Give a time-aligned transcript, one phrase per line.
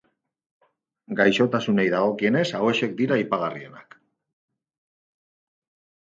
[1.19, 4.01] Gaixotasunei dagokienez, hauexek dira aipagarrienak.